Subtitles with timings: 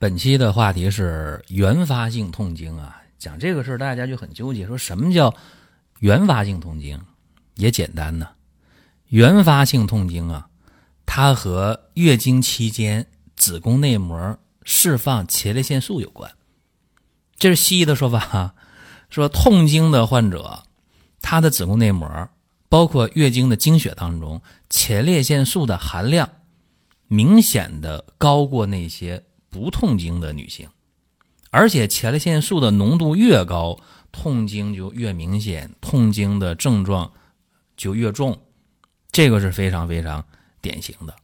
[0.00, 5.34] 本期的话题是原发性痛经啊，讲这个事儿大家就很纠结，说什么叫
[5.98, 7.00] 原发性痛经？
[7.56, 8.28] 也简单呢，
[9.08, 10.48] 原发性痛经啊，
[11.04, 16.30] 它和月经期间子宫内膜释放前列腺素有关。
[17.36, 18.54] 这是西医的说法哈，
[19.10, 20.62] 说痛经的患者，
[21.20, 22.28] 他的子宫内膜
[22.68, 26.30] 包括月经的经血当中，前列腺素的含量
[27.08, 29.24] 明显的高过那些。
[29.50, 30.68] 不痛经的女性，
[31.50, 33.78] 而且前列腺素的浓度越高，
[34.12, 37.12] 痛经就越明显，痛经的症状
[37.76, 38.38] 就越重，
[39.10, 40.24] 这个是非常非常
[40.60, 41.14] 典型的。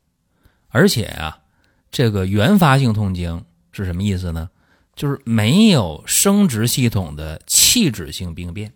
[0.69, 1.39] 而且啊，
[1.91, 4.51] 这个原发性痛经是什么意思呢？
[4.97, 8.73] 就是没有生殖系统的器质性病变。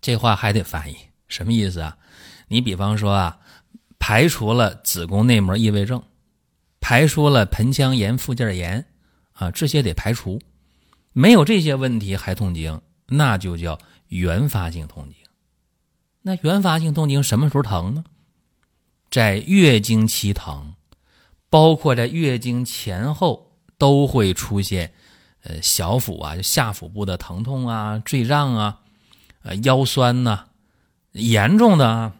[0.00, 0.96] 这话还得翻译，
[1.28, 1.98] 什么意思啊？
[2.48, 3.38] 你比方说啊，
[3.98, 6.02] 排除了子宫内膜异位症。
[6.90, 8.84] 还说了盆腔炎、附件炎，
[9.34, 10.40] 啊，这些得排除。
[11.12, 15.14] 没有这些问题还痛经，那就叫原发性痛经。
[16.22, 18.02] 那原发性痛经什么时候疼呢？
[19.08, 20.74] 在月经期疼，
[21.48, 24.92] 包括在月经前后都会出现，
[25.44, 28.80] 呃，小腹啊，就下腹部的疼痛啊、坠胀啊、
[29.42, 30.46] 呃腰酸呐，
[31.12, 32.16] 严重的啊，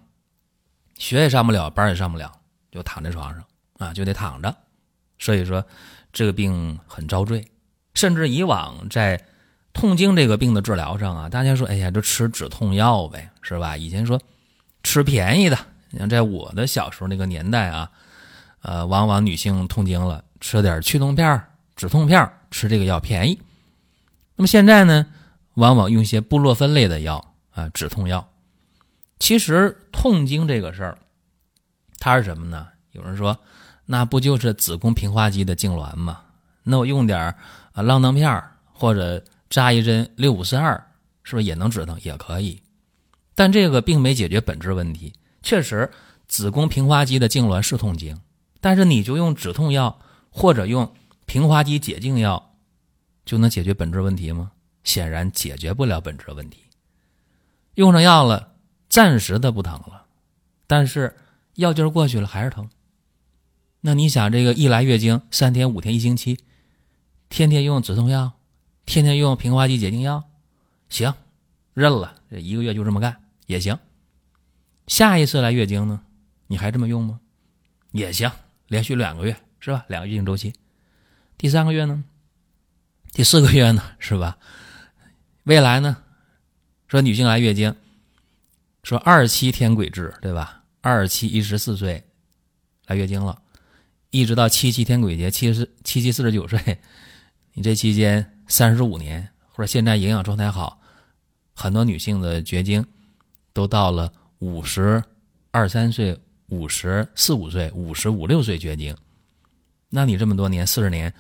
[0.97, 2.31] 学也上不了，班也上不了，
[2.71, 3.45] 就躺在床上。
[3.81, 4.55] 啊，就得躺着，
[5.19, 5.67] 所以说
[6.13, 7.45] 这个病很遭罪。
[7.95, 9.21] 甚至以往在
[9.73, 13.77] 痛经这个病的治疗上啊，大家说，哎呀，就吃止痛药呗，是吧？
[13.77, 14.21] 以前说
[14.85, 15.59] 吃便宜的，
[15.99, 17.91] 像在我的小时候那个年代啊，
[18.63, 21.43] 呃，往往女性痛经了，吃点去痛片、
[21.75, 23.41] 止痛片，吃这个药便宜。
[24.37, 25.07] 那么现在呢，
[25.55, 28.31] 往往用一些布洛芬类的药啊，止痛药。
[29.19, 30.99] 其实痛经这个事儿，
[31.99, 32.69] 它是什么呢？
[32.93, 33.37] 有人说。
[33.93, 36.21] 那不就是子宫平滑肌的痉挛吗？
[36.63, 37.35] 那我用点
[37.73, 38.41] 啊浪荡片
[38.73, 40.75] 或者扎一针六五四二，
[41.25, 41.99] 是不是也能止疼？
[42.05, 42.63] 也可以，
[43.35, 45.13] 但这个并没解决本质问题。
[45.43, 45.91] 确实，
[46.29, 48.17] 子宫平滑肌的痉挛是痛经，
[48.61, 49.99] 但是你就用止痛药
[50.31, 50.95] 或者用
[51.27, 52.55] 平滑肌解痉药，
[53.25, 54.53] 就能解决本质问题吗？
[54.85, 56.63] 显然解决不了本质问题。
[57.75, 58.53] 用上药了，
[58.89, 60.05] 暂时的不疼了，
[60.69, 61.17] 但是
[61.57, 62.71] 药劲儿过去了还是疼。
[63.83, 66.39] 那你想，这个一来月经三天五天一星期，
[67.31, 68.33] 天天用止痛药，
[68.85, 70.25] 天天用平滑肌解痉药，
[70.91, 71.15] 行，
[71.73, 72.15] 认了。
[72.31, 73.79] 这一个月就这么干也行。
[74.87, 76.03] 下一次来月经呢，
[76.47, 77.21] 你还这么用吗？
[77.93, 78.31] 也行，
[78.69, 79.87] 连续两个月是吧？
[79.89, 80.53] 两个月经周期，
[81.39, 82.05] 第三个月呢？
[83.13, 83.83] 第四个月呢？
[83.99, 84.37] 是吧？
[85.45, 85.97] 未来呢？
[86.87, 87.75] 说女性来月经，
[88.83, 90.65] 说二七天癸至，对吧？
[90.83, 92.05] 二七一十四岁
[92.87, 93.41] 来月经了。
[94.11, 96.79] 一直到七七天鬼节，七十七七四十九岁，
[97.53, 100.81] 你这期间三十五年，或者现在营养状态好，
[101.55, 102.85] 很多女性的绝经
[103.53, 105.03] 都到了五十
[105.53, 108.97] 二三岁、五十四五岁、五十五六岁绝经。
[109.89, 111.15] 那你这么多年四十年，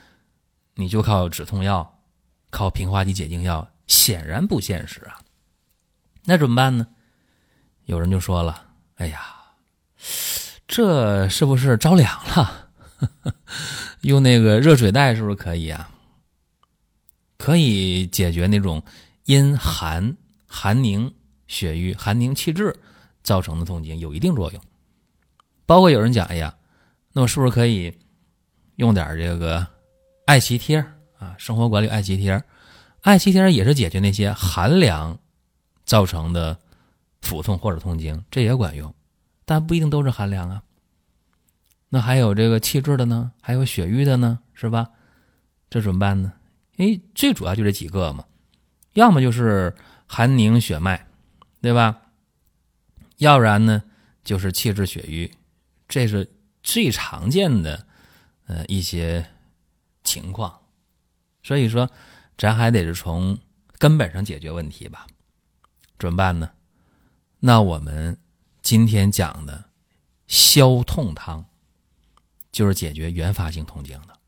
[0.74, 2.00] 你就靠止痛药、
[2.50, 5.20] 靠平滑肌解痉药，显然不现实啊。
[6.24, 6.86] 那怎么办呢？
[7.84, 9.20] 有人就说了：“哎呀，
[10.66, 12.66] 这是不是着凉了？”
[14.02, 15.90] 用那个热水袋是不是可以啊？
[17.36, 18.82] 可以解决那种
[19.24, 20.16] 因寒
[20.46, 21.14] 寒凝
[21.46, 22.78] 血瘀、寒凝气滞
[23.22, 24.60] 造成的痛经，有一定作用。
[25.64, 26.54] 包括有人讲，哎呀，
[27.12, 27.96] 那我是不是可以
[28.76, 29.66] 用点这个
[30.26, 30.84] 艾脐贴
[31.18, 31.34] 啊？
[31.38, 32.42] 生活管理艾脐贴，
[33.02, 35.18] 艾脐贴也是解决那些寒凉
[35.84, 36.58] 造成的
[37.22, 38.94] 腹痛或者痛经，这也管用，
[39.44, 40.62] 但不一定都是寒凉啊。
[41.92, 44.90] 那还有这个气滞的呢，还有血瘀的呢，是吧？
[45.68, 46.32] 这怎么办呢？
[46.76, 48.24] 哎，最主要就这几个嘛，
[48.92, 49.74] 要么就是
[50.06, 51.06] 寒凝血脉，
[51.60, 52.00] 对吧？
[53.18, 53.82] 要不然呢，
[54.22, 55.32] 就是气滞血瘀，
[55.88, 56.32] 这是
[56.62, 57.86] 最常见的
[58.46, 59.26] 呃一些
[60.04, 60.60] 情况。
[61.42, 61.90] 所以说，
[62.38, 63.36] 咱还得是从
[63.78, 65.06] 根本上解决问题吧。
[65.98, 66.50] 怎么办呢？
[67.40, 68.16] 那我们
[68.62, 69.64] 今天讲的
[70.28, 71.44] 消痛汤。
[72.52, 74.18] 就是解决原发性痛经的。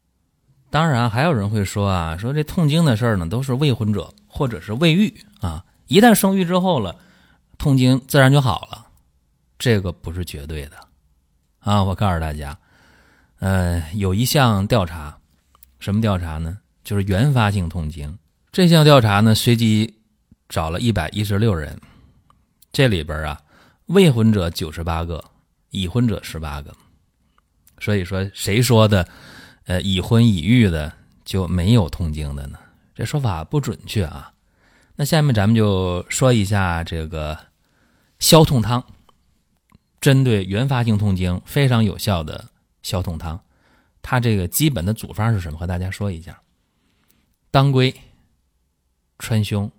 [0.70, 6.96] 当然，还有人会说啊，说这痛经的事儿呢，都是未婚者或者是未育啊，一旦生育之后了，
[7.58, 8.86] 痛经自然就好了。
[9.58, 10.76] 这个不是绝对的
[11.60, 11.84] 啊！
[11.84, 12.58] 我告诉大家，
[13.38, 15.16] 呃，有一项调查，
[15.78, 16.58] 什么调查呢？
[16.82, 18.18] 就是原发性痛经。
[18.50, 20.00] 这项调查呢，随机
[20.48, 21.80] 找了一百一十六人，
[22.72, 23.40] 这里边啊，
[23.86, 25.22] 未婚者九十八个，
[25.70, 26.74] 已婚者十八个。
[27.82, 29.08] 所以说，谁说的？
[29.64, 30.92] 呃，已婚已育的
[31.24, 32.58] 就没有痛经的呢？
[32.94, 34.32] 这说法不准确啊。
[34.94, 37.36] 那下面咱们就说一下这个
[38.20, 38.84] 消痛汤，
[40.00, 42.50] 针对原发性痛经非常有效的
[42.82, 43.40] 消痛汤。
[44.00, 45.58] 它这个基本的组方是什么？
[45.58, 46.40] 和大家说一下：
[47.50, 47.92] 当归、
[49.18, 49.72] 川芎、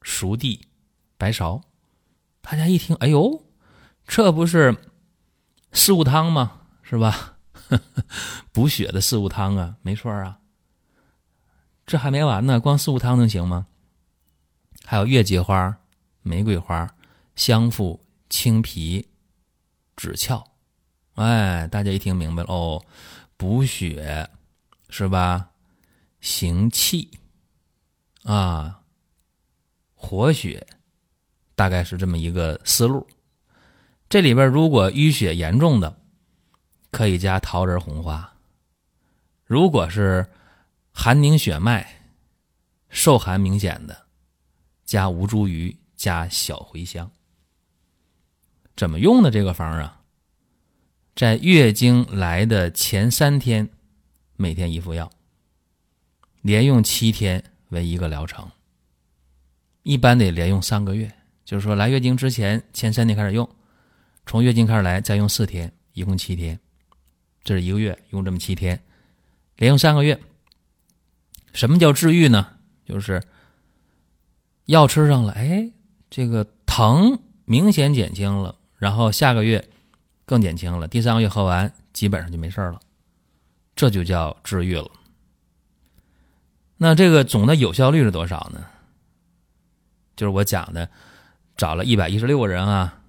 [0.00, 0.66] 熟地、
[1.18, 1.60] 白芍。
[2.40, 3.42] 大家一听，哎呦，
[4.06, 4.74] 这不是
[5.72, 6.60] 四物汤吗？
[6.82, 7.33] 是吧？
[8.52, 10.38] 补血的四物汤啊，没错啊。
[11.86, 13.66] 这还没完呢，光四物汤能行吗？
[14.84, 15.78] 还有月季花、
[16.22, 16.94] 玫瑰花、
[17.36, 19.08] 香附、青皮、
[19.96, 20.44] 枳壳。
[21.14, 22.84] 哎，大家一听明白了哦，
[23.36, 24.28] 补血
[24.88, 25.50] 是吧？
[26.20, 27.10] 行气
[28.22, 28.80] 啊，
[29.94, 30.66] 活血，
[31.54, 33.06] 大概是这么一个思路。
[34.08, 35.98] 这里边如果淤血严重的。
[36.94, 38.32] 可以加桃仁红花，
[39.44, 40.24] 如果是
[40.92, 41.84] 寒凝血脉、
[42.88, 44.06] 受寒明显的，
[44.84, 47.10] 加吴茱萸、加小茴香。
[48.76, 50.00] 怎么用的这个方啊？
[51.16, 53.68] 在月经来的前三天，
[54.36, 55.10] 每天一副药，
[56.42, 58.48] 连用七天为一个疗程。
[59.82, 61.12] 一般得连用三个月，
[61.44, 63.48] 就是说来月经之前前三天开始用，
[64.26, 66.56] 从月经开始来再用四天，一共七天。
[67.44, 68.82] 这是一个月用这么七天，
[69.56, 70.18] 连用三个月。
[71.52, 72.56] 什么叫治愈呢？
[72.84, 73.22] 就是
[74.64, 75.70] 药吃上了，哎，
[76.10, 79.68] 这个疼明显减轻了，然后下个月
[80.24, 82.80] 更减轻了，第三个月喝完基本上就没事了，
[83.76, 84.90] 这就叫治愈了。
[86.76, 88.66] 那这个总的有效率是多少呢？
[90.16, 90.90] 就是我讲的，
[91.56, 93.00] 找了一百一十六个人啊，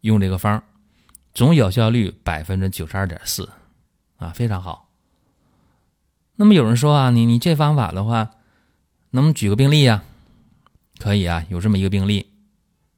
[0.00, 0.62] 用这个方。
[1.34, 3.50] 总有效率百分之九十二点四，
[4.16, 4.88] 啊，非常好。
[6.36, 8.30] 那么有人说啊，你你这方法的话，
[9.10, 10.04] 能不能举个病例呀？
[10.98, 12.30] 可以啊，有这么一个病例：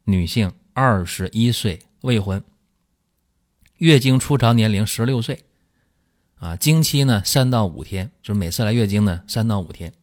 [0.05, 2.44] 女性，二十一岁，未婚，
[3.79, 5.44] 月经初潮年龄十六岁，
[6.35, 9.94] 啊，经期呢三到五天，就是每次来月经呢三到五天，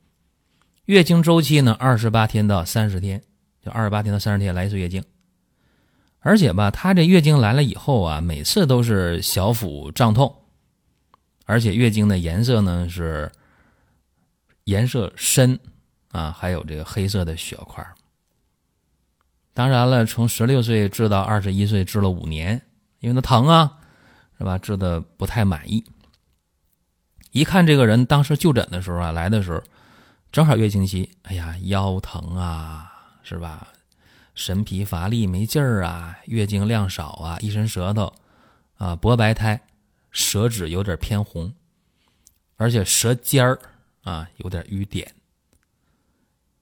[0.86, 3.22] 月经周期呢二十八天到三十天，
[3.64, 5.04] 就二十八天到三十天来一次月经。
[6.26, 10.34] 而且吧，她这月经来了以后啊，每次都是小腹胀痛，
[11.46, 13.30] 而且月经的颜色呢是
[14.64, 15.60] 颜色深
[16.12, 17.86] 啊，还有这个黑色的血块。
[19.54, 22.60] 当然了，从十六岁治到二十一岁，治了五年，
[23.02, 23.78] 因为她疼啊，
[24.38, 24.58] 是吧？
[24.58, 25.84] 治的不太满意。
[27.32, 29.62] 一看这个人当时就诊的时候啊，来的时候
[30.32, 32.90] 正好月经期，哎呀，腰疼啊，
[33.24, 33.68] 是吧？
[34.36, 38.14] 神疲乏力、没劲儿啊，月经量少啊，一伸舌头，
[38.78, 39.62] 啊，薄白苔，
[40.12, 41.54] 舌质有点偏红，
[42.58, 43.60] 而且舌尖儿
[44.02, 45.14] 啊有点瘀点。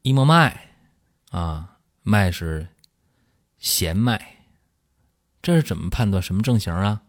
[0.01, 0.69] 一摸脉，
[1.29, 2.67] 啊，脉是
[3.57, 4.19] 弦脉，
[5.41, 7.01] 这是怎么判断什么症型啊？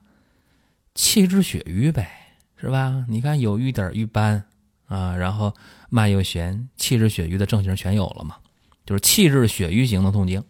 [0.95, 3.05] 气滞血瘀呗，是吧？
[3.09, 4.45] 你看有瘀点、瘀斑
[4.87, 5.55] 啊，然后
[5.89, 8.37] 脉又弦，气滞血瘀的症型全有了嘛？
[8.85, 10.45] 就是气滞血瘀型的痛经。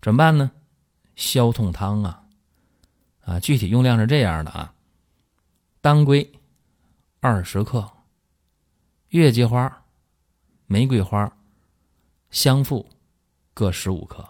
[0.00, 0.50] 怎么办呢？
[1.14, 2.24] 消痛汤啊，
[3.20, 4.72] 啊，具体用量是这样的啊：
[5.82, 6.32] 当归
[7.20, 7.90] 二十克，
[9.08, 9.84] 月季花、
[10.64, 11.36] 玫瑰花、
[12.30, 12.88] 香附
[13.52, 14.26] 各十五克，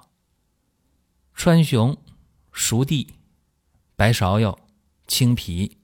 [1.35, 1.97] 川芎、
[2.51, 3.15] 熟地、
[3.95, 4.59] 白芍药、
[5.07, 5.79] 青皮、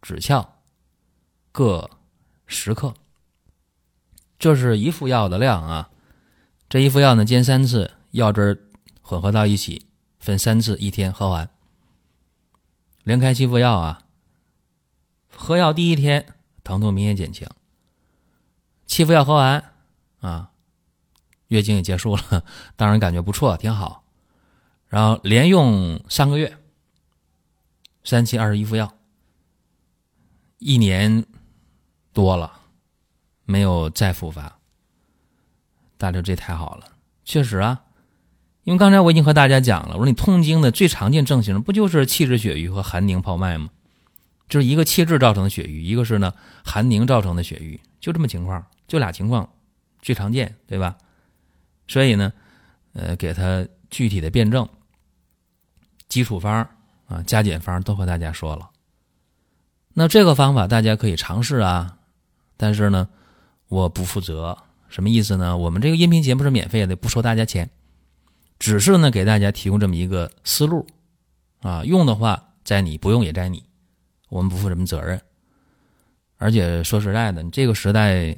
[0.00, 0.48] 枳壳
[1.50, 1.90] 各
[2.46, 2.94] 十克。
[4.38, 5.90] 这是一副药的量啊。
[6.68, 8.67] 这一副药呢，煎三次，药汁儿。
[9.08, 9.86] 混合到一起，
[10.18, 11.48] 分三次，一天喝完。
[13.04, 14.04] 连开七副药啊，
[15.34, 17.48] 喝药第一天疼痛明显减轻。
[18.84, 19.72] 七副药喝完
[20.20, 20.50] 啊，
[21.46, 22.44] 月经也结束了，
[22.76, 24.04] 当然感觉不错，挺好。
[24.88, 26.58] 然后连用三个月，
[28.04, 28.94] 三七二十一副药，
[30.58, 31.24] 一年
[32.12, 32.60] 多了，
[33.46, 34.58] 没有再复发。
[35.96, 36.92] 大刘这太好了，
[37.24, 37.86] 确实啊。
[38.68, 43.70] 因为刚才我已经和大家讲了，我说你痛经的最常见症型不就是气滞血瘀和寒凝泡脉吗？
[44.46, 49.48] 就是一个气滞造成的血瘀，一个是呢寒凝造成的血瘀，就这么情况，就俩情况
[50.02, 50.98] 最常见，对吧？
[51.86, 52.30] 所以呢，
[52.92, 54.68] 呃，给他具体的辩证、
[56.06, 56.68] 基础方
[57.06, 58.68] 啊、加减方都和大家说了。
[59.94, 61.96] 那这个方法大家可以尝试啊，
[62.58, 63.08] 但是呢，
[63.68, 64.58] 我不负责，
[64.90, 65.56] 什么意思呢？
[65.56, 67.70] 我们这个音频节目是免费的，不收大家钱，
[68.58, 70.86] 只是呢给大家提供这么一个思路
[71.60, 73.64] 啊，用的话在你，不用也在你，
[74.28, 75.20] 我们不负什么责任。
[76.36, 78.36] 而且说实在的，这个时代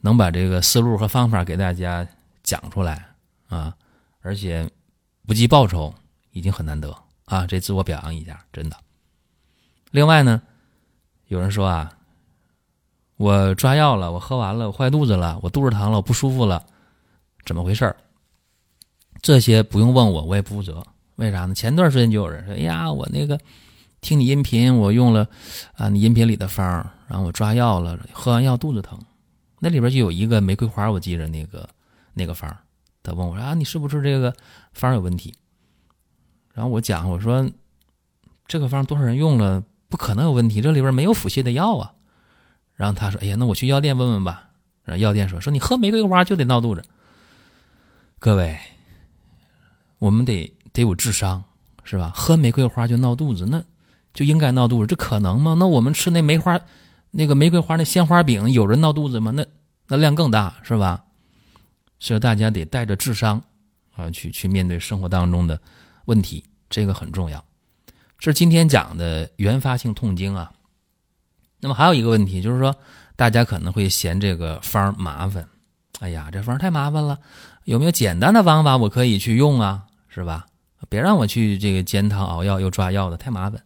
[0.00, 2.06] 能把这个思路和方法给大家
[2.42, 3.06] 讲出来
[3.48, 3.74] 啊，
[4.20, 4.68] 而且
[5.26, 5.94] 不计报酬，
[6.32, 8.76] 已经很难得啊，这自我表扬一下，真的。
[9.90, 10.42] 另外呢。
[11.28, 11.90] 有人说啊，
[13.16, 16.64] 我抓药了，我喝完了，我坏肚子了，我肚子疼了，我不舒服了，
[17.46, 17.96] 怎么回事儿
[19.24, 20.84] 这些不用问我，我也不负责。
[21.16, 21.54] 为啥呢？
[21.54, 23.40] 前段时间就有人说：“哎呀，我那个
[24.02, 25.26] 听你音频，我用了
[25.76, 26.66] 啊，你音频里的方，
[27.08, 29.00] 然后我抓药了，喝完药肚子疼。
[29.60, 31.66] 那里边就有一个玫瑰花，我记着那个
[32.12, 32.54] 那个方。
[33.02, 34.34] 他问我说啊，你是不是这个
[34.74, 35.32] 方有问题？
[36.52, 37.50] 然后我讲我说
[38.46, 39.64] 这个方多少人用了？
[39.88, 41.94] 不可能有问题，这里边没有腹泻的药啊。
[42.74, 44.50] 然后他说：“哎呀，那我去药店问问吧。”
[44.84, 46.84] 然后药店说：“说你喝玫瑰花就得闹肚子。”
[48.20, 48.58] 各位，
[49.98, 51.42] 我们得得有智商，
[51.84, 52.12] 是吧？
[52.14, 53.62] 喝玫瑰花就闹肚子，那
[54.12, 55.56] 就应该闹肚子，这可能吗？
[55.58, 56.60] 那我们吃那梅花，
[57.10, 59.30] 那个玫瑰花那鲜花饼，有人闹肚子吗？
[59.30, 59.46] 那
[59.88, 61.04] 那量更大，是吧？
[62.00, 63.42] 所以大家得带着智商
[63.96, 65.58] 啊，去去面对生活当中的
[66.04, 67.42] 问题，这个很重要。
[68.18, 70.52] 这是今天讲的原发性痛经啊，
[71.60, 72.74] 那么还有一个问题就是说，
[73.16, 75.46] 大家可能会嫌这个方麻烦，
[76.00, 77.18] 哎呀，这方太麻烦了，
[77.64, 79.84] 有没有简单的方法我可以去用啊？
[80.08, 80.46] 是吧？
[80.88, 83.62] 别让我去这个煎汤熬药又抓药的，太麻烦，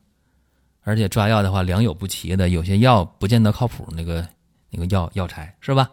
[0.82, 4.26] 而且抓药的话良莠不齐的，有些药不见得靠谱，那个
[4.70, 5.90] 那个药药材是吧？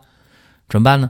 [0.70, 1.10] 怎么办呢？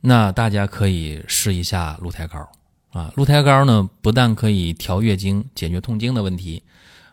[0.00, 2.48] 那大家可以试一下鹿胎膏。
[2.90, 6.62] 啊，鹿胎膏呢，不但可以调月经、解决痛经的问题，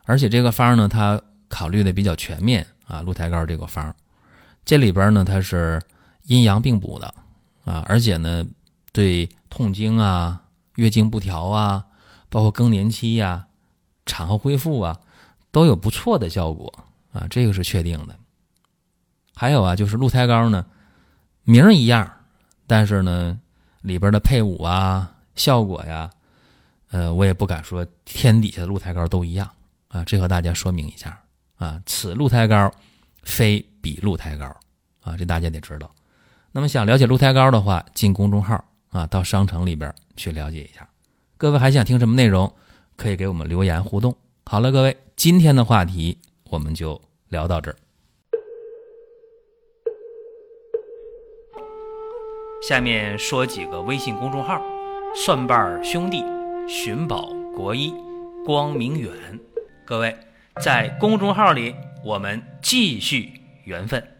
[0.06, 3.01] 而且这个方呢，它考虑的比较全面啊。
[3.01, 3.96] 鹿胎膏这个方，
[4.66, 5.80] 这里边呢，它是
[6.27, 7.13] 阴阳并补的
[7.65, 8.46] 啊，而且呢，
[8.93, 10.41] 对痛经啊、
[10.75, 11.86] 月经不调啊，
[12.29, 13.46] 包括更年期呀、
[14.05, 14.98] 产后恢复啊，
[15.51, 16.74] 都有不错的效果
[17.12, 18.15] 啊，这个是确定的。
[19.36, 20.65] 还有啊，就是鹿胎膏呢，
[21.43, 22.10] 名儿一样，
[22.65, 23.39] 但是呢，
[23.81, 25.13] 里边的配伍啊。
[25.36, 26.10] 效果呀，
[26.89, 29.48] 呃，我也不敢说天底下的鹿胎膏都一样
[29.89, 31.15] 啊，这和大家说明一下
[31.57, 32.74] 啊，此鹿胎膏
[33.22, 34.48] 非彼鹿胎膏
[35.01, 35.93] 啊，这大家得知道。
[36.51, 40.88] 那么想了解鹿胎膏的话，进公众号啊，到商城里边去了解一下。
[41.38, 42.51] 各位还想听什么内容，
[42.96, 44.16] 可以给我们留言互动。
[44.46, 46.18] 好了，各位，今天的话题
[46.50, 47.00] 我们就
[47.30, 47.77] 聊到这儿。
[52.68, 54.62] 下面说几个微信公众号。
[55.16, 56.24] 蒜瓣兄弟、
[56.68, 57.92] 寻宝国医、
[58.46, 59.12] 光明远，
[59.84, 60.16] 各位
[60.62, 61.74] 在公众号里，
[62.04, 63.32] 我们继续
[63.63, 64.16] 缘分。